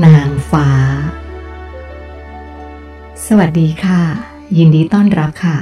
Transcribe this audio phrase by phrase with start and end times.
[0.00, 0.68] นางฟ้า
[3.26, 4.02] สวัสดีค่ะ
[4.56, 5.58] ยินดีต้อนรับค่ะ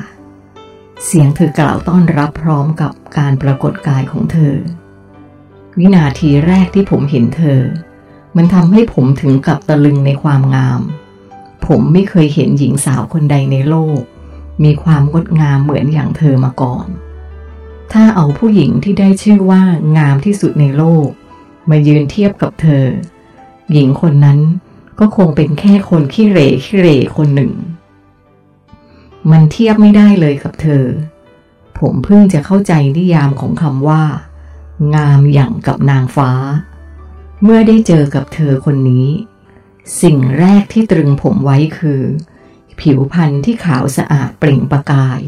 [1.05, 4.57] เสียงเธอกล่าวต้อนรับพร้อมกับการปรากฏกายของเธอ
[5.79, 7.61] วินาทีแรกที่ผมเห็นเธอ
[8.37, 10.81] มันทำให้ผมถึงกับตะลึงในความงาม
[11.67, 14.01] ผมไม่เคยเห็นหญิงสาวคนใดในโลก
[14.65, 16.87] มีความงดงามเหมือนอย่างเธอมาก่อน
[17.93, 19.63] ถ้าเอาผู้หญิงที่ได้ชื่อว่า
[19.97, 21.09] งามที่สุดในโลก
[21.71, 22.87] มายืนเทียบกับเธอ
[23.73, 24.41] หญิงคนนั้น
[24.99, 27.53] ก็คงเป็นแค่คนขี้เหร่ขี้เหร่คนหนึ่ง
[29.31, 30.85] มันเทียบไม่ได้เลยกับเธอ
[31.79, 34.05] ผมเพิ่งจะเข้าใจนิยามของคำว่า
[34.95, 36.31] งามอย่างกับนางฟ้า
[37.43, 39.09] เมื่อได้เจอกับเธอคนนี้
[40.03, 42.03] สิ่งแรกที่ตรึงผมไว้คือ
[42.81, 45.21] ผิวพรรณที่ขาวสะอาดเปล่งประกาย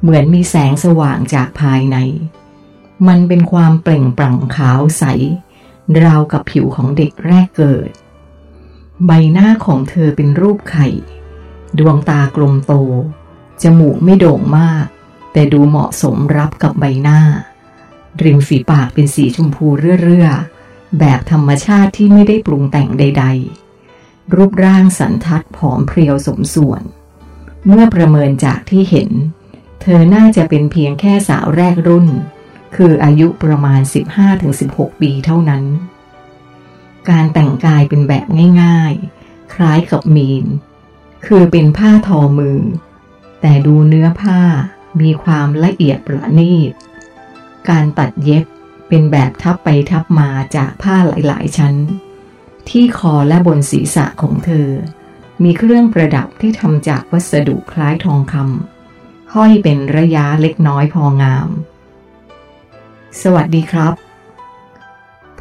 [0.00, 1.96] เหมือนมีแสงสว่างจากภายใน
[3.08, 5.04] มันเป็นความเปล่งปลั่งขาวใส
[6.04, 7.90] ราวกับผิวของเด็กแรกเกิด
[9.06, 10.88] ใบหน้าของเธอเป็นรูปไข่
[11.78, 12.74] ดวงตากลมโต
[13.62, 14.86] จมูกไม่โด่งมาก
[15.32, 17.20] แต่ดูเหมาะสมรับกับใบหน้า
[18.22, 19.66] ริมฝีปากเป็นสีชมพู
[20.02, 23.24] เรื่อๆ แบบธรรมชาติที่ไม่ได้ปรุงแต่งใด
[23.80, 26.82] ๆ รูปร่างสันทัดผอมเพรียวสมส่วน
[27.66, 29.10] เมื่อประเมินจากที่เห็น
[29.82, 32.08] เธอน่าจะเป็นเพียงแค่สาวแรกรุ่น
[32.74, 33.80] คืออายุประมาณ
[34.40, 35.64] 15-16 ปีเท่านั้น
[37.10, 38.26] การแต่งกายเป็นแบบ
[38.62, 40.44] ง่ายๆ คล้ายกับมีน
[41.26, 42.60] คือเป็นผ้าทอมือ
[43.40, 44.40] แต่ดูเนื้อผ้า
[45.00, 46.72] มีความละเอียดประณีต
[47.68, 48.44] การตัดเย็บ
[48.88, 51.74] เป็นแบบทับไปทับมาจากผ้าหลายๆชั้น
[52.68, 54.68] ที่คอและบนศีรษะของเธอ
[55.42, 61.48] มีเครื่องประดับที่ทำจากวัสดุคล้ายทองคำห้อยเป็นระยะเล็กน้อยพองาม
[63.22, 63.94] สวัสดีครับ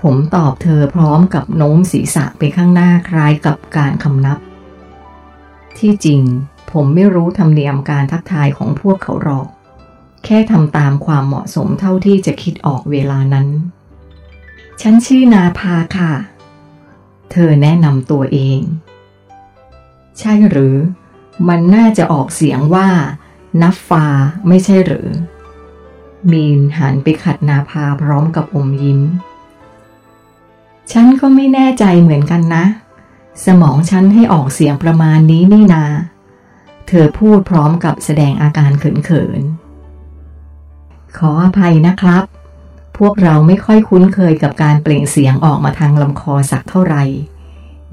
[0.01, 4.39] ผมตอบเธอพร้อมกับโน้มศีรษะไปข้างหน้าคล้ายกับการคำนับ
[5.77, 6.21] ที่จริง
[6.71, 9.47] ผมไม่รู้ธรรมเนียมการทักทายของพวกเขาหรอก
[10.23, 13.47] แค่ทำตามความเหมาะสมเท่าที่จะคิดออกเวลานั้น
[14.81, 16.13] ฉันชื่อนาภาค่ะ
[17.31, 18.59] เธอแนะนำตัวเอง
[20.19, 20.75] ใช่หรือ
[21.47, 22.89] มันน่าจะออกเสียงว่า
[23.61, 24.05] นับฟา
[24.47, 25.07] ไม่ใช่หรือ
[26.31, 29.01] มีนหันไปขัดนาภาพร้อมกับอมยิ้ม
[30.91, 32.65] ฉันก็ไม่แน่ใจเหมือนกันนะ
[33.45, 35.85] สมองฉันให้ออกเสียงประมาณนี้นี่นา
[36.87, 42.23] เธอพูดพร้อมกับแสดงอาการเขินๆ ขออภัยนะครับ
[42.97, 47.03] พวกเราไม่ค่อยคุ้นเคยกับการเปล่งเสียงออกมาทางลำคอสักเท่าไหร่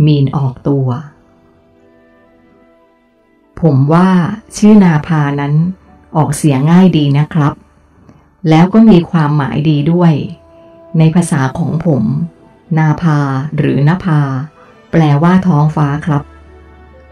[0.04, 0.86] มีนออกตัว
[3.60, 4.10] ผมว่า
[4.56, 5.54] ชื่อนาพานั้น
[6.16, 7.52] ออกเสียงง่ายดีนะครับ
[8.48, 10.12] แล้วก็มีความหมายดีด้วย
[10.98, 12.04] ในภาษาของผม
[12.78, 13.18] นาภา
[13.56, 14.20] หรือนภา
[14.90, 16.22] แปลว่าท้องฟ้าครับ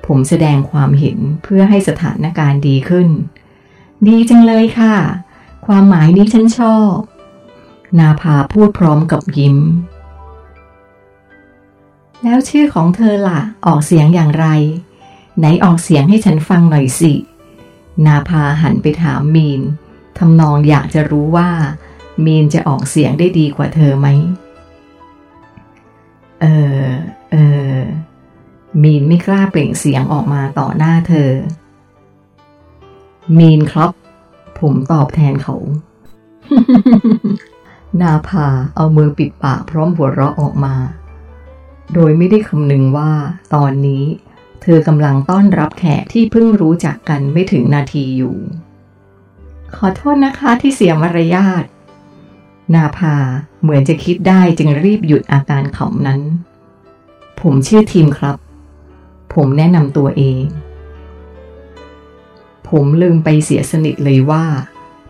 [0.07, 3.09] ผมแสดงความเห็นเพื่อให้สถานการณ์ดีขึ้น
[4.09, 4.95] ดีจังเลยค่ะ
[5.67, 6.95] ความหมายนี้ฉันชอบ
[7.99, 9.59] นาภาพูดพร้อมกับยิ้ม
[12.23, 14.47] แล้วชื่อของเธอล่ะ ออกเสียงอย่างไร
[15.39, 17.13] ไหนออกเสียงให้ฉันฟังหน่อยสิ
[18.07, 19.61] นาภาหันไปถามมีน
[20.19, 21.49] ทำนองอยากจะรู้ว่า
[22.25, 24.09] มีนจะออกเสียงได้ดีกว่าเธอไหม
[26.41, 26.47] เอ
[26.79, 26.85] อ
[27.33, 27.37] เอ
[27.73, 27.77] อ
[28.83, 31.31] มีนไม่กล้าเปล่งเสียงออกมาต่อหน้าเธอ
[33.39, 33.91] มีนครับ
[34.61, 35.57] ผมตอบแทนเขา
[38.01, 40.75] นาภาเอามือปิดปากพร้อมหัวเราะออกมา
[41.95, 43.11] โดยไม่ได้คำนึงว่า
[43.55, 44.05] ตอนนี้
[44.63, 48.37] เธอกำลังต้อนรับแขกที่เพิ่งรู้จักกันไม่ถึงนาทีอยู่
[49.77, 51.65] ขอโทษนะคะที่เสียมารยาท
[52.75, 53.17] นาภา
[53.63, 56.21] เหมือนจะคิดได้จึงรีบหยุดอาการขำนั้น
[57.41, 58.37] ผมชื่อทีมครับ
[59.35, 60.45] ผมแนะนำตัวเอง
[62.69, 64.45] ผมลืมไปเสียสนิทเลยว่า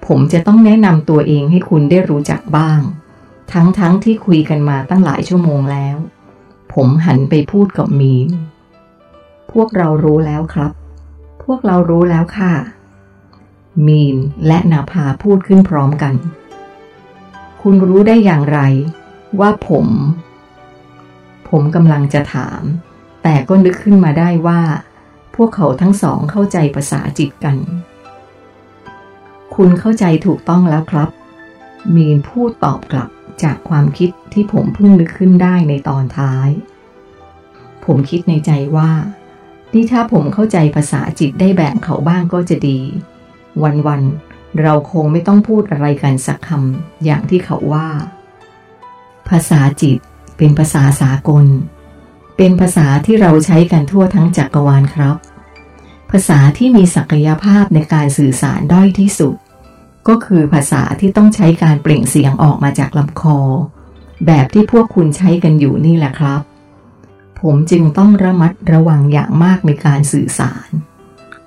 [0.07, 2.81] ผมจะต้องแนะนำตัวเองให้คุณได้รู้จักบ้าง
[3.53, 5.97] ทั้งๆทที่คุยกันมาตั้งหลายชั่วโมงแล้ว
[6.75, 8.29] ผมหันไปพูดกับมีน
[9.53, 10.73] พวกเรารู้แล้วครับ
[11.45, 12.55] พวกเรารู้แล้วค่ะ
[13.87, 14.17] มีน
[14.47, 16.15] และนาภาพูดขึ้นพร้อมกัน
[17.63, 18.59] คุณรู้ได้อย่างไร
[19.41, 19.87] ว่าผม
[21.49, 22.63] ผมกำลังจะถาม
[23.23, 24.61] แต่ก็นึกขึ้นมาได้ว่า
[25.35, 27.57] พวกเขาทั้งสองเข้าใจภาษาจิตกัน
[29.55, 31.09] คุณเข้าใจถูกต้องแล้วครับ
[31.95, 33.11] มีนพูดตอบกลับ
[33.43, 36.49] จากความคิดที่ผมเพิ่งนึกขึ้นได้ในตอนท้าย
[37.85, 38.91] ผมคิดในใจว่า
[39.75, 42.81] นี่ถ้าผมเข้าใจภาษาจิตได้แบบเขาบ้างก็จะดี
[43.87, 47.89] วันๆ เราคงไม่ต้องพูดอะไรกันสักคำอย่างที่เขาว่า
[49.29, 49.99] ภาษาจิต
[50.37, 51.47] เป็นภาษาสากล
[52.37, 55.17] เป็นภาษาที่เราใช้กันทั่วทั้งจักรวาลครับ
[56.11, 59.35] ภาษาที่มีศักยภาพในการสื่อสารด้อยที่สุด
[60.09, 63.39] ก็คือภาษาที่ต้องใช้การเปล่งเสียงออกมาจากลำคอ
[64.27, 66.41] แบบที่พวกคุณใช้กันอยู่นี่แหละครับ
[67.41, 70.69] ผมจึงต้องระมัดระวังอย่างมากในการสื่อสาร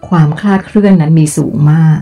[0.10, 2.00] ความคลาดเคลื่อนนั้นมีสูงมาก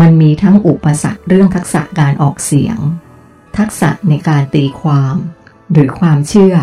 [0.00, 2.78] มันมีทั้งอุปสรรคเรื่องทักษะการออกเสียง
[3.58, 5.14] ทักษะในการตีความ
[5.72, 6.54] หรือความเชื่อ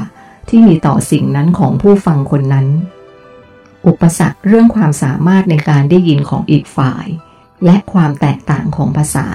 [0.50, 2.68] ที่มีต่อสิ่งนั้นของผู้ฟังคนนั้น
[3.88, 7.06] อุปสรรคเรื่องความสามารถในการได้ยินของอีกฝ่าย
[7.66, 9.28] และความแตกต่างของภาษา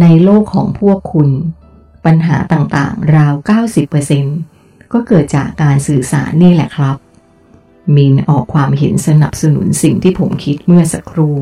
[0.00, 1.28] ในโลกของพวกคุณ
[2.04, 3.34] ปัญหาต่างๆ ราว
[4.14, 6.96] 90%ก็เกิดจากการสื่อสารนี่แหละครับ
[7.96, 11.38] มินออกความเห็นสนับสนุนสิ่งที่ผมคิดเมื่อสักครู่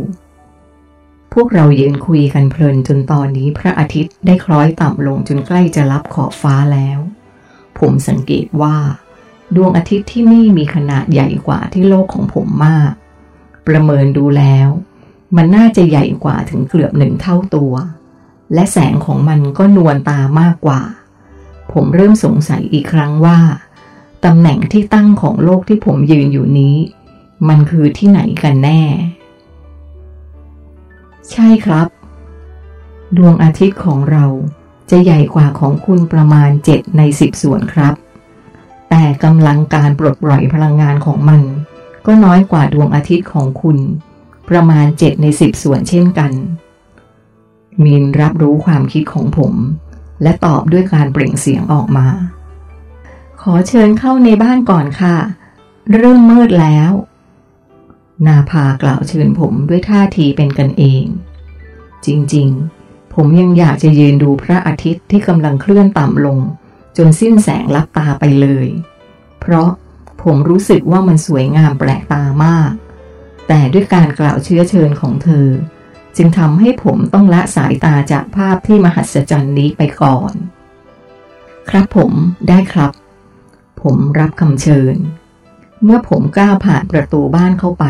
[1.32, 6.98] พวกเรายืนคุยกันเพลินจนตอนนี้พระอาทิตย์ได้คล้อยต่ำลงจนใกล้จะรับขอบฟ้าแล้ว
[7.78, 8.76] ผมสังเกตว่า
[9.56, 12.92] ดวงอาทิตย์ที่นี่มีขนาดใหญ่กว่าที่โลกของผมมาก
[13.66, 14.68] ประเมินดูแล้ว
[15.36, 17.72] มันน่าจะใหญ่กว่าถึงเกือบหนึ่งเท่าตัว
[18.54, 20.82] และแสงของมันก็นวลตามากกว่า
[21.72, 23.38] ผมเริ่มสงสัยอีกครั้งว่า
[24.24, 26.76] ตำแหน่งที่ตั้งของโลกที่ผมยืนอยู่นี้
[27.48, 28.82] มันคือที่ไหนกันแน่
[31.30, 31.86] ใช่ครับ
[33.16, 34.24] ดวงอาทิตย์ของเรา
[34.90, 37.94] จะใหญ่กว่าของคุณประมาณ 7 ใน 10 ส่วนครับ
[38.90, 41.42] แต่กำลังการปลดปล่อยพลังงานของมัน
[42.06, 43.78] ก็น้อยกว่าดวงอาทิตย์ของคุณ
[44.50, 46.32] ประมาณ 7 ใน 10 ส่วนเช่นกัน
[47.84, 49.54] มีนรับรู้ความคิดของผม
[50.22, 52.08] และตอบด้วยการเปล่งเสียงออกมา
[53.46, 55.16] ขอเชิญเข้าในบ้านก่อนค่ะ
[55.92, 56.92] เริ่มมืดแล้ว
[58.26, 61.04] นาภากล่าวเชิญผมด้วยท่าทีเป็นกันเอง
[62.06, 66.38] จริงๆ ผมยังอยากจะยืนดูพระอาทิตย์ที่กำลังเคลื่อนต่ำลง
[66.96, 68.66] จนสิ้นแสงลับตาไปเลย
[69.40, 69.70] เพราะ
[70.22, 72.70] ผมรู้สึกว่ามันสวยงามแปลกตามาก
[73.48, 75.48] แต่ด้วยการกล่าวเชื้อเชิญของเธอ
[76.16, 80.32] จึงทำให้ผมต้องละสายตาจากภาพที่มหัศจรรย์นี้ไปก่อน
[81.70, 82.12] ครับผม
[82.48, 82.92] ได้ครับ
[83.82, 84.96] ผมรับคำเชิญ
[85.84, 87.84] เมื่อผมก้าวผ่านประตูบ้านเข้าไป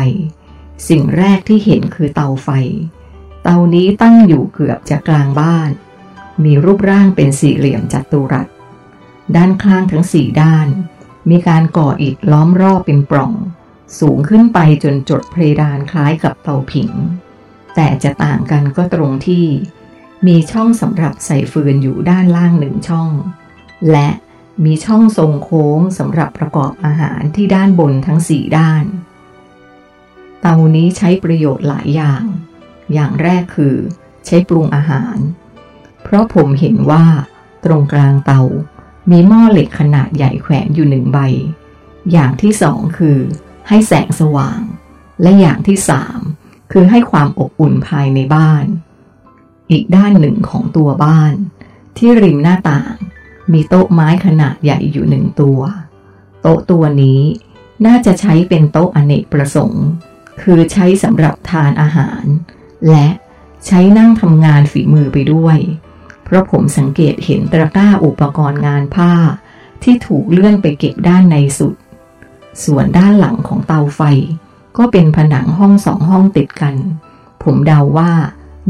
[0.89, 2.49] สิ่งแรกที่เห็นคือเตาไฟ
[3.43, 5.69] เตานี้ตั้งอยู่เกือบจะกลางบ้าน
[6.43, 8.47] มีรูปร่างเป็นสี่เหลี่ยมจัตุรัส
[9.35, 10.67] ด้านข้างทั้งสี่ด้าน
[11.29, 13.33] มีการก่ออิฐล้อมรอบเป็นปล่อง
[13.99, 16.91] สูงขึ้นไปจนจดเพดานคล้ายกับเตาผิง
[17.75, 19.45] แต่จะต่างกันก็ตรงที่
[20.27, 23.09] มีช่องสำหรับใส่ฟืนอยู่ด้านล่างหนึ่งช่อง
[23.91, 24.07] และ
[24.63, 28.83] มีช่องทรงโค้งสำหรับประกอบอาหารที่ด้านบนทั้งสี่ด้าน
[30.41, 32.23] เตานี้ใช้ประโยชน์หลายอย่าง
[32.93, 33.75] อย่างแรกคือ
[34.25, 35.17] ใช้ปรุงอาหาร
[36.03, 37.05] เพราะผมเห็นว่า
[37.65, 38.41] ตรงกลางเตา
[39.11, 41.19] มีหม้อเหล็กขนาดใหญ่แขวนอยู่หนึ่งใบ
[42.11, 43.19] อย่างที่สองคือ
[43.67, 44.61] ให้แสงสว่าง
[45.21, 46.19] และอย่างที่สาม
[46.71, 48.65] คือให้ความอบอุ่นภายในบ้าน
[49.71, 51.33] อีกด้านหนึ่งของตัวบ้าน
[51.97, 52.93] ที่ริมหน้าต่าง
[53.51, 55.59] มีโต๊ะไม้ขนาดใหญ่อยู่หนึ่งตัว
[56.41, 57.21] โต๊ะตัวนี้
[57.85, 59.85] น่าจะใช้เป็นโต๊ะอเนกประสงค์
[60.41, 62.23] คือใช้สำหรับทานอาหาร
[62.89, 63.07] และ
[63.65, 65.57] ใช้นั่งทำงานฝีมือไปด้วย
[66.23, 69.13] เพราะผมสังเกตเห็นตะกร้าอุปกรณ์งานผ้า
[69.83, 71.75] ที่ถูกเลื่อนไปเก็บด้านในสุด
[72.63, 74.01] ส่วนด้านหลังของเตาไฟ
[74.77, 76.75] ก็เป็นผนังห้องสองห้องติดกัน
[77.43, 78.11] ผมเดาว่า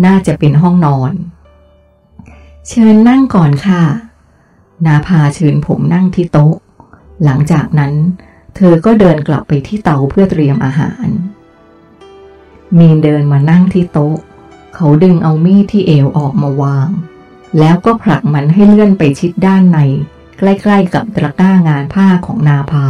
[0.05, 1.13] น่าจะเป็นห้องนอน
[2.67, 3.83] เชิญนั่งก่อนค่ะ
[4.85, 6.55] นาพาเชิญผมนั่งที่โต๊ะ
[7.23, 7.93] หลังจากนั้น
[8.55, 11.07] เธอก็เดินกลับไปที่เตาเพื่อเตรียมอาหาร
[12.77, 14.17] มีนเดินมานั่งที่โต๊ะ
[14.75, 16.89] เขาดึงเอามีดที่เอวออกมาวาง
[17.59, 19.79] แล้วก็ผลักมันให้เลื่อนไปชิดด้านใน
[20.37, 22.87] ใกล้ๆกับตะกร้างานผ้าของนาภา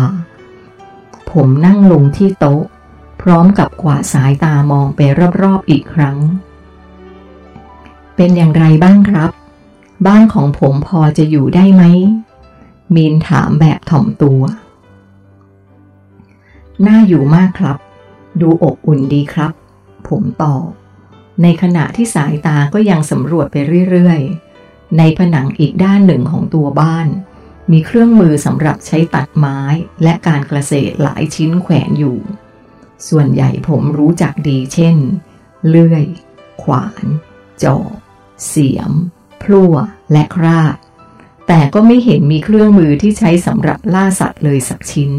[1.31, 2.63] ผมนั่งลงที่โต๊ะ
[3.21, 4.99] พร้อมกับกวาดสายตามองไป
[5.41, 6.17] รอบๆอีกครั้ง
[8.15, 9.31] เป็นอย่างไรบ้างครับ
[10.07, 11.83] บ้านของผมพอจะอยู่ได้ไหม
[12.95, 14.41] มีนถามแบบถ่อมตัว
[16.87, 17.77] น่าอยู่มากครับ
[18.41, 19.53] ดูอบอุ่นดีครับ
[20.07, 20.67] ผมตอบ
[21.41, 23.55] ในขณะที่สายตาก็ยังสำรวจไป
[23.89, 27.07] เรื่อยๆ ในผนังอีกด้านหนึ่งของตัวบ้าน
[27.71, 29.59] มีเครื่องมือสำหรับใช้ตัดไม้
[30.03, 32.17] และการเกษตรหลายชิ้นแขวนอยู่
[33.07, 34.97] ส่วนใหญ่ผมรู้จักดีเช่น
[35.67, 36.05] เลื่อย
[36.63, 37.05] ขวาน
[37.63, 37.93] จอบ
[38.47, 38.91] เสียม
[39.43, 39.73] พลั่ว
[40.11, 40.75] และคราด
[41.47, 45.11] แต่ก็ไม่เห็นมีเครื่องมือที่ใช้สำหรับล่าสัตว์เลยสักชิ้น